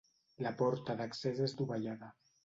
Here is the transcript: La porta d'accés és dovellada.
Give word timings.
La 0.45 0.51
porta 0.61 0.95
d'accés 1.01 1.41
és 1.47 1.53
dovellada. 1.59 2.09